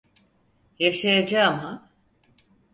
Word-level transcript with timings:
Yaşayacağım 0.79 1.57
ha? 1.59 1.89